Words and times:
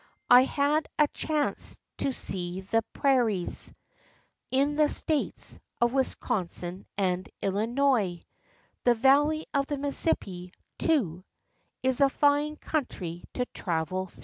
"I 0.31 0.45
had 0.45 0.87
a 0.97 1.07
chance 1.09 1.79
to 1.97 2.11
see 2.11 2.61
the 2.61 2.81
prairies 2.91 3.71
In 4.49 4.73
the 4.75 4.89
States 4.89 5.59
of 5.79 5.93
Wisconsin 5.93 6.87
and 6.97 7.29
Illinois; 7.39 8.25
The 8.83 8.95
valley 8.95 9.45
of 9.53 9.67
the 9.67 9.77
Mississippi, 9.77 10.53
too, 10.79 11.23
Is 11.83 12.01
a 12.01 12.09
fine 12.09 12.55
country 12.55 13.25
to 13.35 13.45
travel 13.53 14.07
through. 14.07 14.19